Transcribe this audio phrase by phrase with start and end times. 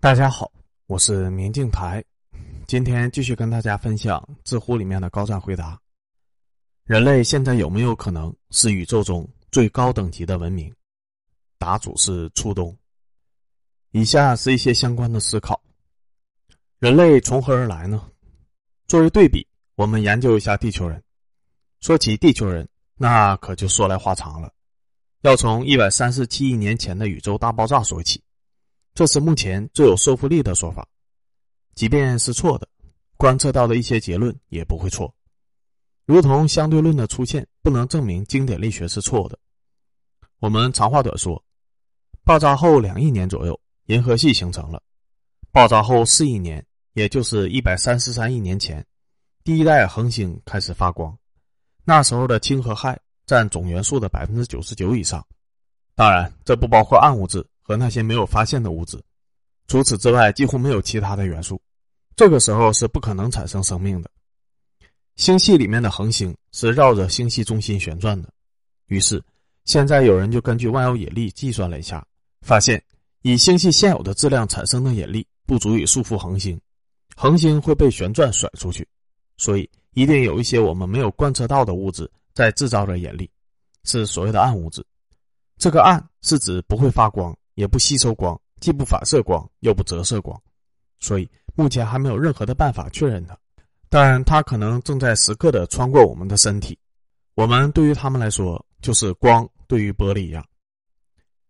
[0.00, 0.48] 大家好，
[0.86, 2.04] 我是明镜台，
[2.68, 5.76] 今天继续跟大家分享知乎里面的高赞回答：
[6.84, 10.72] 人类现在有没有可能是宇宙中最高等级的文明？
[11.58, 12.74] 答主是初冬。
[13.90, 15.60] 以下是一些相关的思考：
[16.78, 18.08] 人类从何而来呢？
[18.86, 19.44] 作为对比，
[19.74, 21.02] 我们研究一下地球人。
[21.80, 24.52] 说起地球人，那可就说来话长了，
[25.22, 28.22] 要从一百三十七亿年前的宇宙大爆炸说起。
[28.98, 30.84] 这是目前最有说服力的说法，
[31.76, 32.68] 即便是错的，
[33.16, 35.14] 观测到的一些结论也不会错。
[36.04, 39.38] 如同相对论的出现不能证明经典力学是错的。
[40.40, 41.40] 我们长话短说，
[42.24, 44.82] 爆炸后两亿年左右，银河系形成了。
[45.52, 48.84] 爆炸后四亿年，也就是一百三十三亿年前，
[49.44, 51.16] 第一代恒星开始发光。
[51.84, 55.24] 那时候的氢和氦占总元素的百分之九十九以上，
[55.94, 57.46] 当然这不包括暗物质。
[57.68, 58.98] 和那些没有发现的物质，
[59.66, 61.60] 除此之外几乎没有其他的元素。
[62.16, 64.10] 这个时候是不可能产生生命的。
[65.16, 68.32] 星系里面的恒星是绕着星系中心旋转的。
[68.86, 69.22] 于是，
[69.66, 72.02] 现在有人就根据万有引力计算了一下，
[72.40, 72.82] 发现
[73.20, 76.58] 以星系现有的质量产生的引力不足以束缚恒星，
[77.16, 78.88] 恒星会被旋转甩出去。
[79.36, 83.30] 所以，一定有一些我们没有观测到的物质在制造着引力，
[83.84, 84.82] 是所谓的暗物质。
[85.58, 87.36] 这个暗是指不会发光。
[87.58, 90.40] 也不吸收光，既不反射光，又不折射光，
[91.00, 93.36] 所以目前还没有任何的办法确认它。
[93.88, 96.78] 但它可能正在时刻的穿过我们的身体。
[97.34, 100.46] 我们对于他们来说，就是光对于玻璃一样。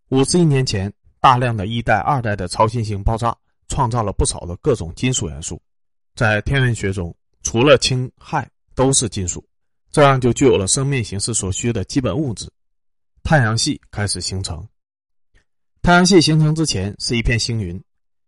[0.08, 3.36] 五十亿年前，大量的一代、二代的超新星爆炸，
[3.68, 5.60] 创造了不少的各种金属元素。
[6.14, 9.46] 在天文学中，除了氢、氦都是金属，
[9.90, 12.50] 这样就具有了生命形式所需的基本物质。
[13.22, 14.66] 太阳系开始形成。
[15.82, 17.82] 太阳系形成之前是一片星云，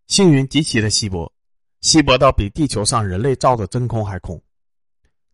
[0.07, 1.31] 星云极其的稀薄，
[1.81, 4.41] 稀薄到比地球上人类造的真空还空。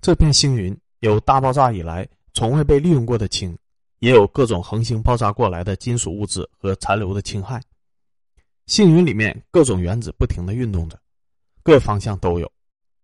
[0.00, 3.56] 这片星云有大爆炸以来从未被利用过的氢，
[4.00, 7.60] 也有各种恒星爆炸过来的金属物质和残留的氢氦。
[8.66, 10.99] 星云里面各种原子不停的运动着，
[11.62, 12.50] 各方向都有。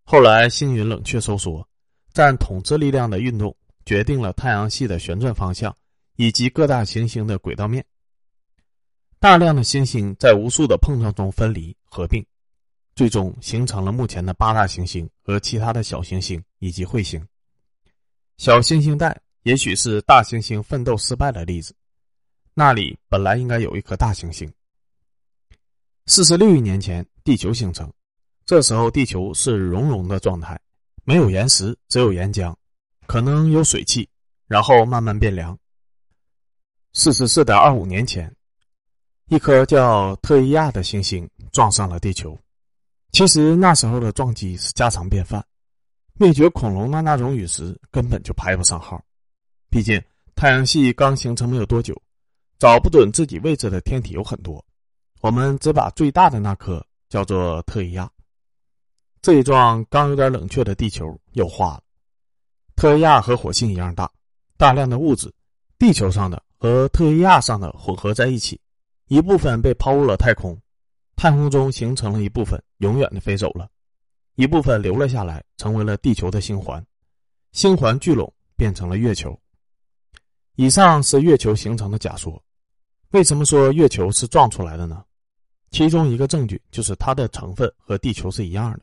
[0.05, 1.65] 后来星云冷却收缩，
[2.13, 3.55] 占统治力量的运动
[3.87, 5.75] 决定了太阳系的旋转方向
[6.17, 7.85] 以及各大行星的轨道面。
[9.23, 12.27] 大量的星星在无数的碰撞中分离合并，
[12.97, 17.25] 最终形成了目前的八大行星和其他的小行星以及彗星。
[18.37, 21.73] 小行星带也许是大行星奋斗失败的例子，
[22.53, 24.53] 那里本来应该有一颗大行星。
[26.07, 27.89] 四十六亿年前，地球形成，
[28.45, 30.61] 这时候地球是熔融的状态，
[31.05, 32.53] 没有岩石，只有岩浆，
[33.07, 34.09] 可能有水汽，
[34.49, 35.57] 然后慢慢变凉。
[36.93, 38.29] 四十四点二五年前。
[39.33, 42.39] 一颗叫特伊亚的行星撞上了地球。
[43.13, 45.43] 其实那时候的撞击是家常便饭，
[46.19, 49.03] 灭绝恐龙的那种陨石根本就排不上号。
[49.71, 49.99] 毕竟
[50.35, 51.99] 太阳系刚形成没有多久，
[52.59, 54.63] 找不准自己位置的天体有很多。
[55.23, 58.11] 我们只把最大的那颗叫做特伊亚。
[59.23, 61.83] 这一撞刚有点冷却的地球又化了。
[62.77, 64.13] 特伊亚和火星一样大，
[64.59, 65.33] 大量的物质，
[65.79, 68.61] 地球上的和特伊亚上的混合在一起。
[69.13, 70.59] 一部分被抛入了太空，
[71.17, 73.67] 太空中形成了一部分，永远的飞走了；
[74.37, 76.83] 一部分留了下来，成为了地球的星环，
[77.53, 79.39] 星环聚拢变成了月球。
[80.55, 82.43] 以上是月球形成的假说。
[83.11, 85.05] 为什么说月球是撞出来的呢？
[85.71, 88.81] 其中一个证据就是它的成分和地球是一样的，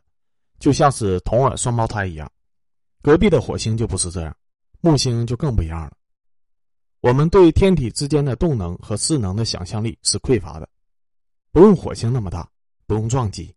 [0.59, 2.31] 就像是同卵双胞胎一样。
[3.01, 4.37] 隔壁的火星就不是这样，
[4.81, 5.93] 木星就更不一样了。
[7.01, 10.67] 我们对天体之间的动能和势能的想象力是匮乏的，
[11.51, 12.49] 不用火星那么大，
[12.85, 13.55] 不用撞击，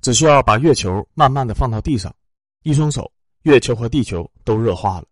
[0.00, 2.12] 只需要把月球慢慢的放到地上，
[2.64, 3.10] 一松手，
[3.42, 5.06] 月球和地球都热化了，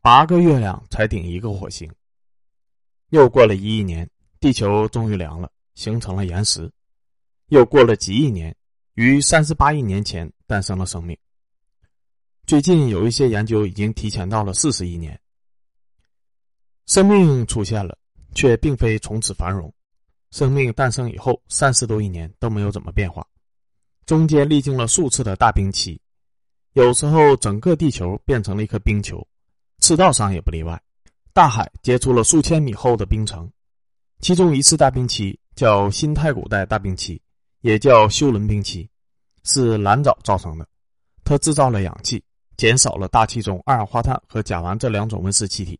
[0.00, 1.88] 八个月亮才顶一个火星。
[3.10, 4.08] 又过了一亿年，
[4.40, 6.68] 地球终于凉了，形成了岩石。
[7.50, 8.52] 又过了几亿年，
[8.94, 11.16] 于三十八亿年前诞生了生命。
[12.46, 15.16] 最近有一些研究已经提前到了四十亿年。
[16.86, 17.96] 生命出现了，
[18.34, 19.72] 却并非从此繁荣。
[20.30, 23.26] 生命诞生以后，三十多亿年都没有怎么变化，
[24.06, 26.00] 中间历经了数次的大冰期。
[26.72, 29.26] 有时候，整个地球变成了一颗冰球，
[29.80, 30.80] 赤道上也不例外。
[31.34, 33.50] 大海结出了数千米厚的冰层。
[34.20, 37.20] 其中一次大冰期叫新太古代大冰期，
[37.60, 38.88] 也叫休伦冰期，
[39.44, 40.66] 是蓝藻造成的。
[41.24, 42.22] 它制造了氧气，
[42.56, 45.78] 减少了大气中二氧化碳和甲烷这两种温室气体。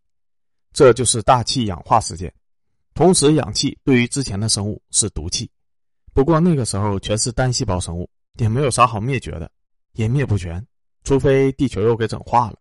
[0.73, 2.33] 这就是大气氧化事件，
[2.95, 5.51] 同时氧气对于之前的生物是毒气，
[6.15, 8.09] 不过那个时候全是单细胞生物，
[8.39, 9.51] 也没有啥好灭绝的，
[9.93, 10.65] 也灭不全，
[11.05, 12.57] 除非地球又给整化了。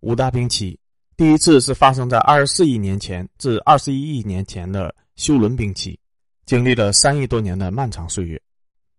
[0.00, 0.78] 五大冰期，
[1.16, 5.98] 第一次是发生在二十四亿年前至二十一亿年前的休伦冰期，
[6.46, 8.38] 经历了三亿多年的漫长岁月；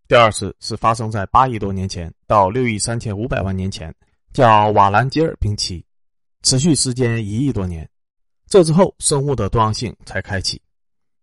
[0.08, 3.94] 第二次是发生在八亿多年前到六亿三千五百万年前，
[4.34, 5.84] 叫瓦兰吉尔冰期，
[6.43, 7.89] 持续时间一亿多年。
[8.47, 10.61] 这之后，生物的多样性才开启，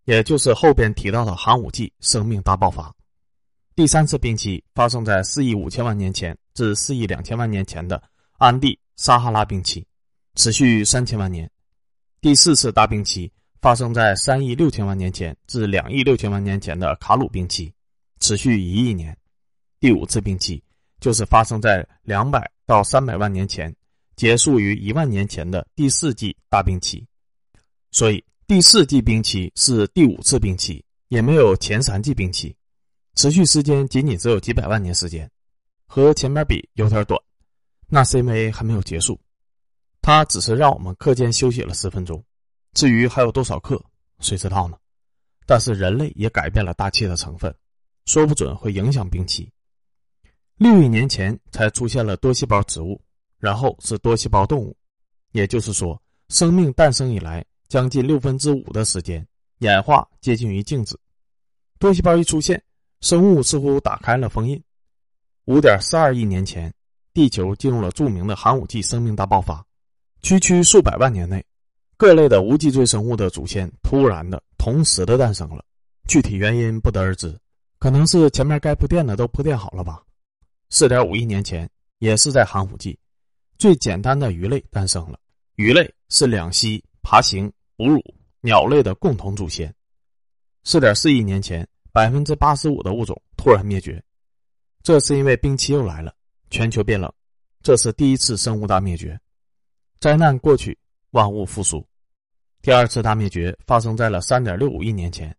[0.04, 2.94] 也就是后边提到的寒武纪生命大爆发。
[3.74, 8.02] 第三次冰期发生在四亿五千万年前至四亿两千万年前的
[8.38, 8.78] 安第。
[9.00, 9.86] 撒哈拉冰期
[10.34, 11.48] 持续三千万年，
[12.20, 17.72] 第四次大冰期发生在三亿六千万年前至两亿六千万年前的卡鲁冰期，
[18.18, 19.16] 持续一亿年。
[19.78, 20.60] 第五次冰期
[20.98, 23.72] 就是发生在两百到三百万年前，
[24.18, 27.06] 结束于一万年前的第四纪大冰期。
[27.92, 32.54] 所以第四纪冰期是第五次冰期，也没有前三纪冰期，
[33.14, 35.30] 持续时间仅仅只有几百万年时间，
[35.86, 37.18] 和前面比有点短。
[37.86, 39.18] 那是因为还没有结束，
[40.02, 42.22] 它只是让我们课间休息了十分钟。
[42.74, 43.80] 至于还有多少课，
[44.18, 44.76] 谁知道呢？
[45.46, 47.54] 但是人类也改变了大气的成分，
[48.06, 49.48] 说不准会影响冰期。
[50.56, 53.00] 六亿年前才出现了多细胞植物，
[53.38, 54.76] 然后是多细胞动物，
[55.32, 59.26] 也就是说，生命诞生以来将近六分之五的时间，
[59.58, 60.98] 演化接近于静止。
[61.78, 62.62] 多细胞一出现，
[63.00, 64.62] 生物似乎打开了封印。
[65.44, 66.72] 五点四二亿年前。
[67.14, 69.64] 地球进入了著名的寒武纪生命大爆发，
[70.22, 71.44] 区区数百万年内，
[71.96, 75.64] 各类的无脊椎生物的祖先突然的同时的诞生了，
[76.06, 77.36] 具体原因不得而知，
[77.80, 80.00] 可能是前面该铺垫的都铺垫好了吧。
[80.70, 81.68] 四点五亿年前，
[81.98, 82.96] 也是在寒武纪，
[83.58, 85.18] 最简单的鱼类诞生了。
[85.56, 88.00] 鱼类是两栖、爬行、哺乳、
[88.40, 89.74] 鸟类的共同祖先。
[90.62, 94.00] 四点四亿年前，百分之八十五的物种突然灭绝，
[94.84, 96.14] 这是因为冰期又来了。
[96.50, 97.12] 全球变冷，
[97.60, 99.18] 这是第一次生物大灭绝。
[99.98, 100.78] 灾难过去，
[101.10, 101.84] 万物复苏。
[102.62, 105.36] 第二次大灭绝发生在了三点六五亿年前，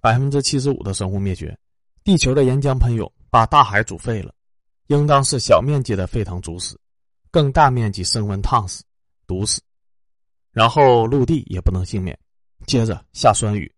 [0.00, 1.58] 百分之七十五的生物灭绝。
[2.04, 4.32] 地球的岩浆喷涌把大海煮沸了，
[4.86, 6.78] 应当是小面积的沸腾煮死，
[7.36, 8.82] 更大面积升温烫死、
[9.26, 9.60] 毒死。
[10.52, 12.18] 然后陆地也不能幸免，
[12.66, 13.70] 接着下酸雨，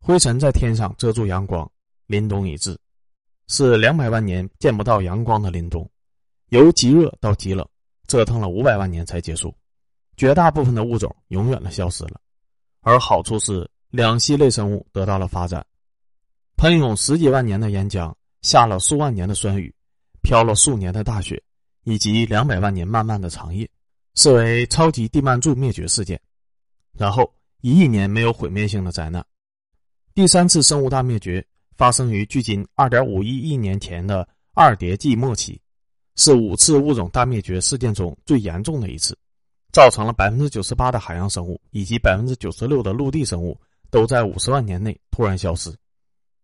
[0.00, 1.70] 灰尘在天上遮住阳光，
[2.08, 2.76] 凛冬已至，
[3.46, 5.88] 是两百万年见不到阳光的凛冬。
[6.48, 7.64] 由极热到极冷，
[8.08, 9.54] 折腾了五百万年才结束，
[10.16, 12.20] 绝大部分的物种永远的消失了，
[12.80, 15.64] 而好处是两栖类生物得到了发展。
[16.56, 18.12] 喷涌十几万年的岩浆，
[18.42, 19.72] 下了数万年的酸雨，
[20.24, 21.40] 飘了数年的大雪，
[21.86, 23.70] 以及两百万年漫漫的长夜，
[24.16, 26.20] 视为超级地幔柱灭绝事件。
[26.98, 29.24] 然后一亿年没有毁灭性的灾难，
[30.12, 31.46] 第三次生物大灭绝
[31.76, 35.60] 发生于距今二点五一亿年前的二叠纪末期。
[36.16, 39.16] 是五次物种大灭绝事件中最严重的一次，
[39.70, 43.56] 造成了百分之九十八的海洋生物以及百分之九十六的陆地生物
[43.90, 45.70] 都在五十万年内突然消失，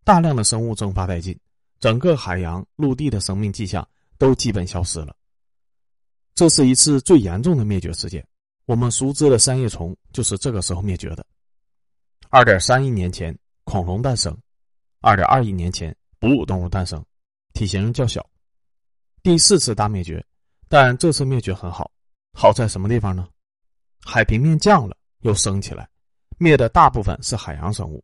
[0.04, 1.36] 大量的生物蒸发殆尽，
[1.80, 3.88] 整个海洋、陆地的生命迹象
[4.18, 5.16] 都基本消失了。
[6.34, 8.26] 这是一次最严重的灭绝事件，
[8.64, 11.24] 我们熟知的三叶虫就是这个时候灭绝的。
[12.30, 14.32] 二点三亿年前，恐龙诞生；
[15.00, 17.04] 二点二亿年前，哺乳动物诞生，
[17.52, 18.26] 体型较小。
[19.22, 20.24] 第四次大灭绝，
[20.68, 21.90] 但这次灭绝很好，
[22.32, 23.28] 好在什么地方呢？
[24.02, 25.88] 海平面降了又升起来，
[26.38, 28.02] 灭的大部分是海洋生物。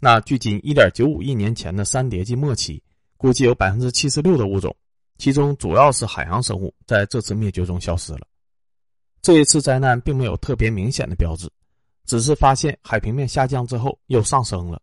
[0.00, 2.82] 那距今一点九五亿年前的三叠纪末期，
[3.16, 4.74] 估计有百分之七十六的物种，
[5.18, 8.26] 其中主要是海洋生物，在这次灭绝中消失了。
[9.20, 11.50] 这一次灾难并没有特别明显的标志，
[12.06, 14.80] 只是发现海平面下降之后又上升了，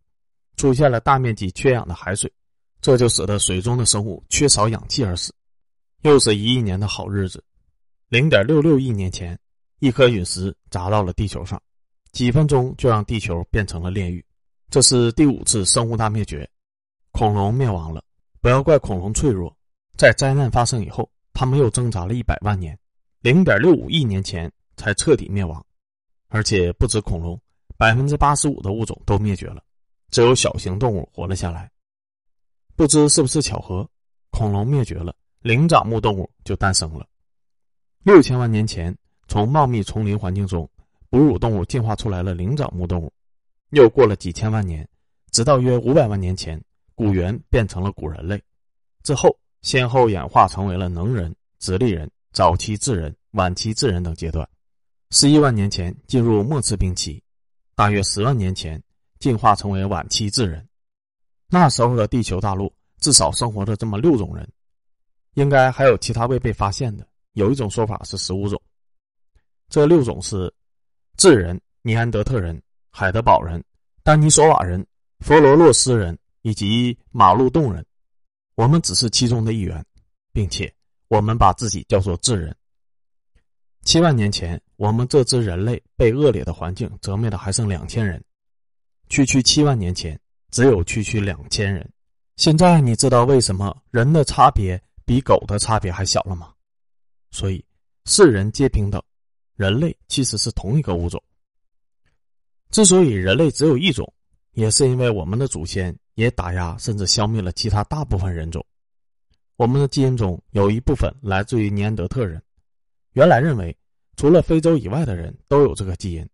[0.58, 2.32] 出现了大面积缺氧的海水，
[2.82, 5.34] 这就使得水中的生物缺少氧气而死。
[6.01, 7.44] 又是一亿年的好日子，
[8.10, 9.39] 零点六六亿年前，
[9.80, 11.60] 一颗陨石砸到了地球上，
[12.12, 14.24] 几分钟就让地球变成了炼狱。
[14.70, 16.48] 这是第五次生物大灭绝，
[17.12, 18.04] 恐龙灭亡了。
[18.42, 19.56] 不要怪恐龙脆弱，
[19.97, 22.77] 在灾难发生以后，他们又挣扎了一百万年，
[23.21, 25.63] 零点六五亿年前才彻底灭亡。
[26.27, 27.39] 而且不止恐龙，
[27.77, 29.63] 百分之八十五的物种都灭绝了，
[30.11, 31.71] 只有小型动物活了下来。
[32.75, 33.89] 不知是不是巧合，
[34.31, 35.15] 恐龙灭绝了。
[35.39, 37.07] 灵长目动物就诞生了。
[38.03, 38.93] 六千万年前，
[39.27, 40.69] 从茂密丛林环境中，
[41.09, 43.13] 哺乳动物进化出来了灵长目动物。
[43.69, 44.85] 又过了几千万年，
[45.31, 46.61] 直到约五百万年前，
[46.95, 48.41] 古猿变成了古人类。
[49.03, 54.48] 之后，先后演化成为了能人、直立人、早期智人、晚期智人等阶段。
[55.10, 57.19] 十一万年前进入末次冰期，
[57.74, 58.79] 大约十万年前
[59.17, 60.63] 进化成为晚期智人。
[61.50, 64.48] 那时候的地球大陆至少生活着这么六种人，
[65.34, 67.07] 应该还有其他未被发现的。
[67.34, 68.62] 有一种说法是十五种，
[69.67, 70.53] 这六种是
[71.17, 73.63] 智人、尼安德特人、海德堡人、
[74.03, 74.86] 丹尼索瓦人、
[75.22, 77.84] 佛罗洛斯人以及马路洞人。
[78.55, 79.85] 我们只是其中的一员，
[80.31, 80.74] 并且
[81.07, 82.55] 我们把自己叫做智人。
[83.83, 88.24] 七万年前，我们这支人类被恶劣的环境折磨的还剩两千人。
[89.09, 90.19] 区区七万年前，
[90.50, 91.88] 只有区区两千人。
[92.38, 96.51] 现在你知道为什么人的差别比狗的差别还小了吗？
[97.31, 97.63] 所以，
[98.05, 99.01] 世人皆平等，
[99.55, 101.21] 人类其实是同一个物种。
[102.71, 104.12] 之所以人类只有一种，
[104.53, 108.65] 也是因为我们的祖先也打压甚至消灭了其他大部分人种。
[109.55, 112.41] 我们的基因中有一部分来自于尼安德特人。
[113.13, 113.77] 原来认为，
[114.17, 116.27] 除了非洲以外的人都有这个基因，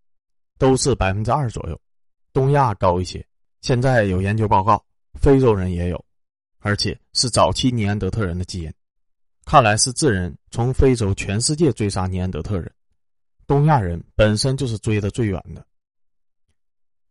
[0.58, 1.80] 都是百分之二左右，
[2.34, 3.24] 东亚高一些。
[3.62, 4.84] 现在有研究报告，
[5.20, 6.04] 非洲人也有，
[6.60, 8.74] 而且是早期尼安德特人的基因。
[9.46, 12.72] 看来是智人从非洲全世界追杀尼安德特人，
[13.46, 15.64] 东亚人本身就是追得最远的。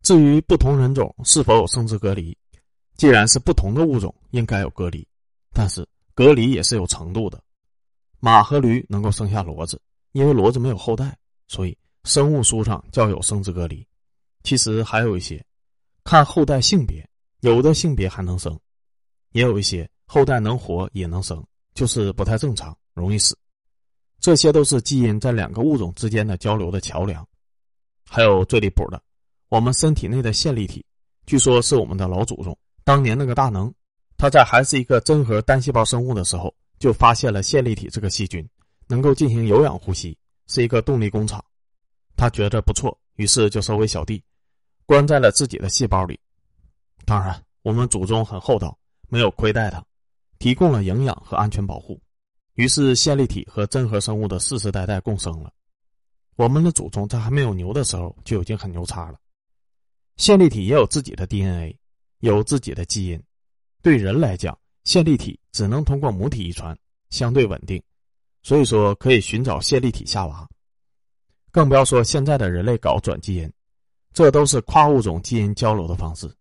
[0.01, 2.37] 至于不同人种是否有生殖隔离，
[3.01, 5.03] 既然是不同的物种，应该有隔离，
[5.55, 7.43] 但是隔离也是有程度的。
[8.19, 9.81] 马和驴能够生下骡子，
[10.11, 11.17] 因为骡子没有后代，
[11.47, 13.83] 所以生物书上叫有生殖隔离。
[14.43, 15.43] 其实还有一些，
[16.03, 17.03] 看后代性别，
[17.39, 18.55] 有的性别还能生，
[19.31, 21.43] 也有一些后代能活也能生，
[21.73, 23.35] 就是不太正常，容易死。
[24.19, 27.27] 这些都是基因在两个物种之间的交流的桥梁。
[28.07, 29.01] 还有最离谱的，
[29.49, 30.85] 我们身体内的线粒体，
[31.25, 33.73] 据说是我们的老祖宗当年那个大能，
[34.17, 36.53] 他在还是一个真核单细胞生物的时候。
[36.81, 38.43] 就发现了线粒体这个细菌，
[38.87, 41.39] 能够进行有氧呼吸，是一个动力工厂。
[42.17, 44.19] 他觉得不错，于是就收为小弟，
[44.87, 46.19] 关在了自己的细胞里。
[47.05, 48.75] 当然，我们祖宗很厚道，
[49.09, 49.85] 没有亏待他，
[50.39, 52.01] 提供了营养和安全保护。
[52.55, 55.53] 于是，线粒体和真核生物的世世代代共生了。
[56.35, 59.19] 我们的祖宗在还没有牛的时候就已经很牛叉了。
[60.17, 61.77] 线粒体也有自己的 DNA，
[62.21, 63.21] 有自己的基因。
[63.83, 66.75] 对人来讲，线粒体只能通过母体遗传，
[67.09, 67.81] 相对稳定，
[68.41, 70.47] 所以说可以寻找线粒体下娃。
[71.51, 73.51] 更不要说现在的人类搞转基因，
[74.13, 76.33] 这都是跨物种基因交流的方式。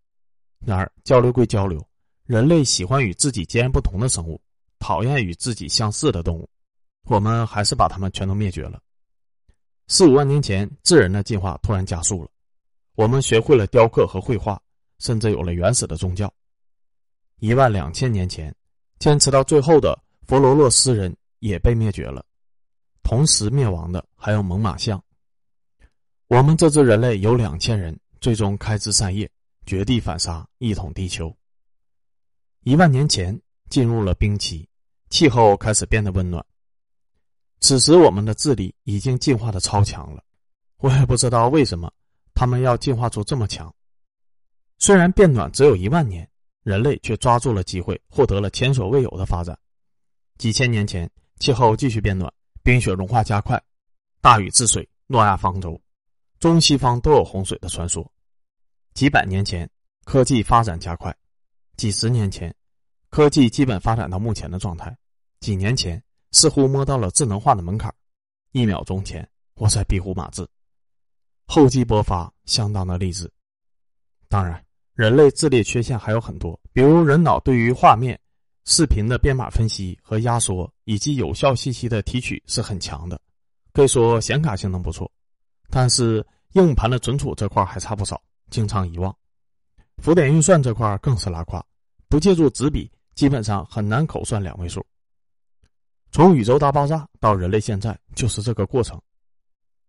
[0.65, 1.85] 然而交流归交流，
[2.27, 4.41] 人类喜欢与自己截然不同的生物，
[4.79, 6.49] 讨厌与自己相似的动物，
[7.05, 8.81] 我们还是把它们全都灭绝了。
[9.89, 12.31] 四五万年前，智人的进化突然加速了，
[12.95, 14.61] 我们学会了雕刻和绘画，
[15.01, 16.33] 甚至有了原始的宗教。
[17.41, 18.55] 一万两千年前，
[19.01, 22.25] 坚持到最后的佛罗洛斯人也被灭绝了。
[23.03, 25.03] 同时灭亡的还有猛犸象。
[26.29, 29.29] 我们这支人类有两千人，最终开枝散叶，
[29.67, 31.35] 绝地反杀，一统地球。
[32.63, 33.37] 一万年前
[33.69, 34.69] 进入了冰期，
[35.09, 36.45] 气候开始变得温暖。
[37.61, 40.23] 此时我们的智力已经进化的超强了。
[40.77, 41.93] 我也不知道为什么
[42.35, 43.75] 他们要进化出这么强。
[44.81, 46.29] 虽然变暖只有一万年。
[46.63, 49.59] 人类却抓住了机会，获得了前所未有的发展。
[50.37, 52.31] 几千年前，气候继续变暖，
[52.63, 53.61] 冰雪融化加快，
[54.21, 55.81] 大禹治水，诺亚方舟，
[56.39, 58.09] 中西方都有洪水的传说。
[58.93, 59.69] 几百年前，
[60.05, 61.11] 科技发展加快；
[61.79, 62.55] 几十年前，
[63.09, 64.93] 科技基本发展到目前的状态；
[65.41, 66.01] 几年前，
[66.33, 67.91] 似乎摸到了智能化的门槛；
[68.53, 70.49] 一秒钟前，我在壁虎马字。
[71.47, 73.33] 厚积薄发，相当的励志。
[74.29, 74.63] 当然。
[75.01, 78.21] 人类智力缺陷还有很多，比如人脑对于画面、
[78.67, 83.19] 视频的编码分析和压缩，以及有效信息的提取是很强的，
[83.73, 85.11] 可以说显卡性能不错。
[85.71, 89.17] 但是硬盘的存储这块还差不少，经常遗忘。
[90.03, 91.65] 浮点运算这块更是拉胯，
[92.11, 94.85] 不借助纸笔，基本上很难口算两位数。
[96.13, 99.01] 从宇宙大爆炸到人类现在，就是这个过程。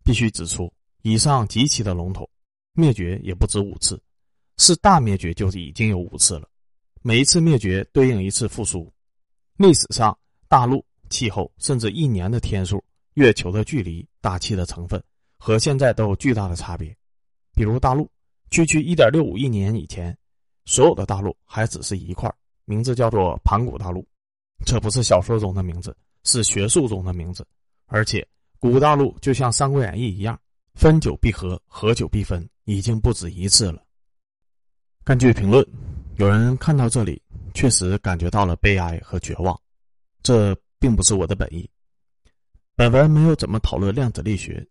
[0.06, 2.26] 必须指出，以上极其的笼统，
[2.72, 4.02] 灭绝也不止五次。
[4.62, 6.48] 是大灭绝就是已经有五次了，
[7.02, 8.88] 每一次灭绝对应一次复苏。
[9.58, 10.16] 历史上，
[10.48, 12.82] 大陆、气候，甚至一年的天数、
[13.16, 15.04] 月球的距离、大气的成分，
[15.40, 16.96] 和现在都有巨大的差别。
[17.56, 18.08] 比如大陆，
[18.52, 20.16] 区区一点六五亿年以前，
[20.66, 22.32] 所有的大陆还只是一块，
[22.66, 24.08] 名字叫做盘古大陆。
[24.64, 27.44] 这不是小说中的名字，是学术中的名字。
[27.88, 28.24] 而且，
[28.60, 30.40] 古大陆就像《三国演义》一样，
[30.76, 33.84] 分久必合，合久必分，已经不止一次了。
[35.04, 35.66] 根据评论，
[36.18, 37.20] 有人看到这里
[37.56, 39.60] 确实感觉到了悲哀和绝望，
[40.22, 41.68] 这并不是我的本意。
[42.76, 44.64] 本文没有怎么讨论量子力学，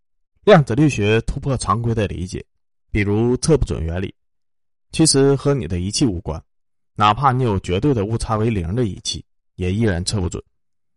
[0.44, 2.44] 量子力学突破常规的理解，
[2.92, 4.14] 比如测不准原理，
[4.92, 6.40] 其实和你的仪器无关，
[6.94, 9.24] 哪怕你有绝对的误差为零的仪器，
[9.56, 10.40] 也依然测不准，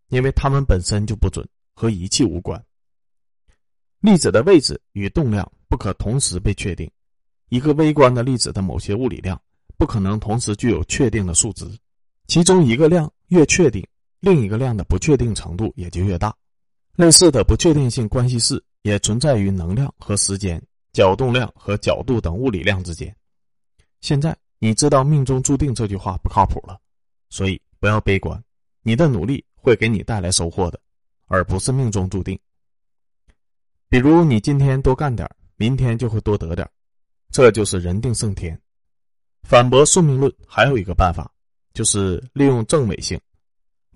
[0.10, 2.64] 因为它们本身就不准，和仪器无关。
[4.00, 6.90] 粒子的位置与动量不可同时被确定，
[7.54, 9.40] 一个微观的粒子的某些物理量
[9.78, 11.70] 不可能同时具有确定的数值，
[12.26, 13.86] 其中一个量越确定，
[14.22, 16.36] 另一个量的不确定程度也就越大。
[16.96, 20.60] 类似的不确定性关系式也存在于能量和时间、
[20.94, 23.16] 角动量和角度等物理量之间。
[24.02, 26.80] 现在你知道“命中注定”这句话不靠谱了，
[27.30, 28.44] 所以不要悲观，
[28.82, 30.80] 你的努力会给你带来收获的，
[31.28, 32.36] 而不是命中注定。
[33.90, 36.68] 比如你今天多干点明天就会多得点
[37.34, 38.58] 这就是人定胜天。
[39.42, 41.30] 反驳宿命论还有一个办法，
[41.74, 43.20] 就是利用正伪性。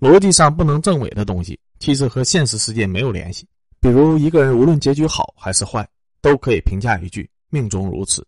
[0.00, 3.46] 逻辑上不能证伪的东西，其实和现实世界没有联系。
[3.80, 5.88] 比如一个人无论结局好还是坏，
[6.20, 8.26] 都可以评价一句“命中如此”。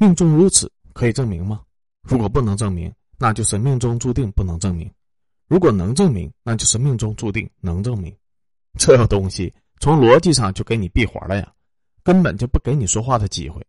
[0.00, 1.62] 命中如此可以证明吗？
[2.02, 4.88] 如果不能证明，那就是命中注定不能证明；
[5.48, 8.16] 如果能证明，那就是命中注定能证明。
[8.78, 9.52] 这东西。
[9.78, 11.52] 从逻辑上就给你闭环了呀，
[12.02, 13.60] 根本就不给你说话的机会。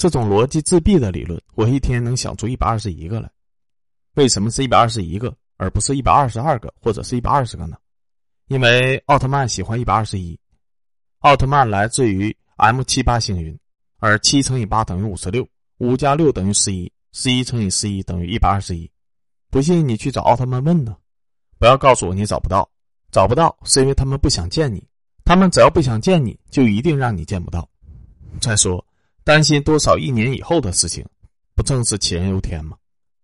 [0.00, 3.30] 这种逻辑自闭的理论，我一天能想出一百二十一个来。
[4.14, 7.76] 为什么是一百二十一个，而不是一百二十二个，或者是一百二十个呢？
[8.48, 10.40] 因为奥特曼喜欢一百二十一。
[11.18, 13.54] 奥特曼来自于 M 七八星云，
[13.98, 18.90] 而七乘以八等于五十六，五加六等于十一，十一乘以十一等于一百二十一。
[19.50, 20.96] 不信你去找奥特曼问呢。
[21.58, 22.66] 不要告诉我你找不到，
[23.12, 24.82] 找不到是因为他们不想见你。
[25.26, 27.68] 他们只要不想见你，就一定让你见不到。
[28.40, 28.82] 再说，
[29.30, 31.06] 担心多少亿年以后的事情，
[31.54, 32.76] 不正是杞人忧天吗？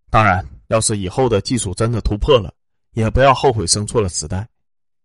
[0.09, 2.55] 当然，要是以后的技术真的突破了，
[2.93, 4.47] 也不要后悔生错了时代，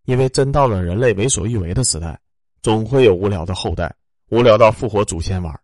[0.05, 2.19] 因为真到了人类为所欲为的时代，
[2.61, 3.91] 总会有无聊的后代，
[4.29, 5.59] 无聊到复活祖先玩。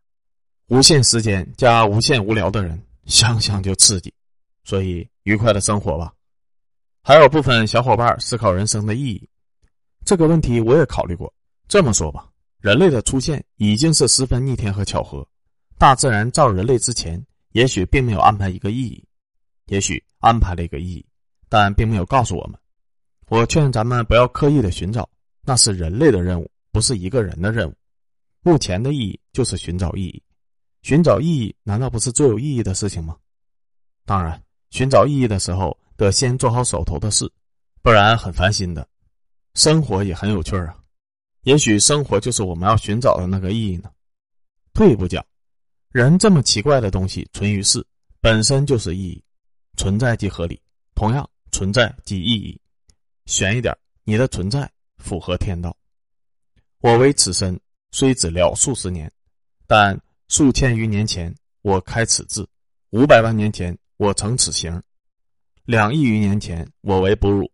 [0.70, 4.12] 无限时间加无限无聊的人，想想就刺激。
[4.64, 6.12] 所以，愉快的生活吧。
[7.04, 9.30] 还有部分小伙伴思考人生的意义。
[10.04, 11.32] 这个问题我也考虑过。
[11.68, 12.28] 这么说吧，
[12.68, 15.26] 人类的出现已经是十分逆天和巧合。
[15.78, 19.02] 大自然造人类之前，也许并没有安排一个意义，
[19.68, 21.06] 也许安排了一个意义，
[21.48, 22.60] 但并没有告诉我们。
[23.30, 25.10] 我劝咱们不要刻意的寻找，
[25.46, 27.74] 那是人类的任务，不是一个人的任务。
[28.42, 30.22] 目前的意义就是寻找意义。
[30.82, 33.16] 寻找意义难道不是最有意义的事情吗？
[34.06, 37.32] 当然，寻找意义的时候得先做好手头的事，
[37.82, 38.86] 不然很烦心的。
[39.54, 40.78] 生活也很有趣啊，
[41.48, 43.90] 也许生活就是我们要寻找的那个意义呢。
[44.74, 45.26] 退一步讲，
[45.94, 47.82] 人这么奇怪的东西存于世，
[48.20, 49.24] 本身就是意义，
[49.78, 50.62] 存在即合理，
[50.94, 52.60] 同样存在即意义。
[53.28, 55.74] 悬一点，你的存在符合天道。
[56.82, 57.58] 我为此身，
[57.92, 59.10] 虽只了数十年，
[59.68, 62.46] 但数千余年前我开此志，
[62.90, 64.84] 五百万年前我成此形，
[65.64, 67.50] 两亿余年前我为哺乳，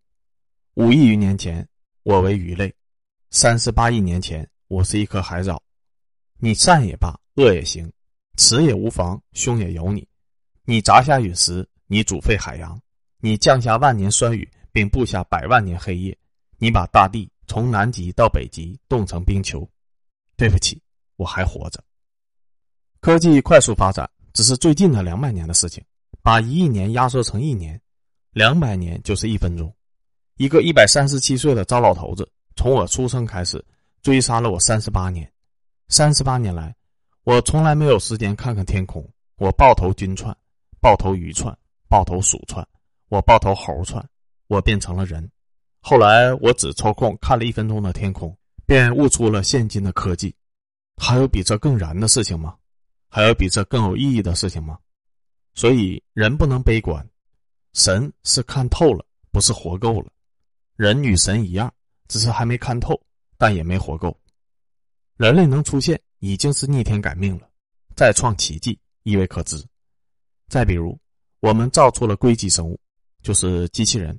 [0.74, 1.64] 五亿余年前。
[2.02, 2.74] 我为鱼类，
[3.36, 5.60] 三十八亿年前，我是一颗海藻。
[6.38, 7.92] 你善也罢，恶也行，
[8.38, 10.08] 慈也无妨，凶也有你。
[10.66, 12.80] 你砸下陨石，你煮沸海洋，
[13.22, 16.16] 你降下万年酸雨，并布下百万年黑夜。
[16.60, 19.68] 你把大地从南极到北极冻成冰球。
[20.38, 20.80] 对不起，
[21.16, 21.84] 我还活着。
[23.00, 25.84] 科技快速发展，只是最近的两百年的事情。
[26.22, 27.82] 把一亿年压缩成一年，
[28.32, 29.76] 两百年就是一分钟。
[30.36, 32.32] 一个一百三十七岁的糟老头子，
[32.64, 33.62] 从我出生开始
[34.02, 35.30] 追杀了我三十八年。
[35.90, 36.74] 三十八年来，
[37.26, 39.06] 我从来没有时间看看天空。
[39.36, 40.34] 我抱头金窜，
[40.80, 41.54] 抱头鱼窜，
[41.90, 42.66] 抱头鼠窜，
[43.10, 44.02] 我抱头猴窜，
[44.48, 45.30] 我变成了人。
[45.82, 48.34] 后来我只抽空看了一分钟的天空，
[48.66, 50.34] 便悟出了现今的科技。
[50.96, 52.56] 还有比这更燃的事情吗？
[53.10, 54.78] 还有比这更有意义的事情吗？
[55.54, 57.06] 所以人不能悲观，
[57.74, 60.10] 神是看透了，不是活够了。
[60.78, 61.70] 人与神一样，
[62.14, 62.94] 只是还没看透，
[63.40, 64.16] 但也没活够。
[65.18, 67.50] 人类能出现，已经是逆天改命了，
[67.96, 69.66] 再创奇迹亦未可知。
[70.48, 70.96] 再比如，
[71.40, 72.80] 我们造出了硅基生物，
[73.24, 74.16] 就是机器人，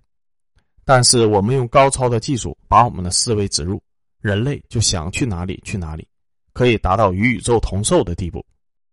[0.84, 3.80] 但是我们用高超的技术把我们的思维植入，
[4.20, 6.04] 人类就想去哪里去哪里，
[6.52, 8.44] 可以达到与宇宙同寿的地步。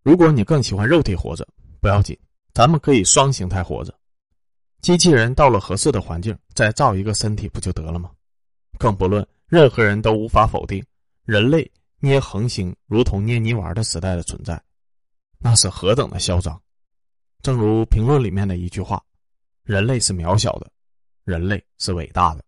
[0.03, 1.47] 如果你更喜欢肉体活着，
[1.79, 2.15] 不要紧，
[2.53, 3.91] 咱们可以双形态活着。
[4.81, 8.11] 机器人到了合适的环境，再造一个身体不就得了吗？
[8.81, 10.83] 更不论任何人都无法否定
[11.23, 14.59] 人类捏恒星如同捏泥丸的时代的存在，
[15.37, 16.59] 那是何等的嚣张！
[17.43, 18.99] 正如评论里面的一句话
[19.61, 20.67] ：“人类是渺小的，
[21.25, 22.43] 人类是伟大的。”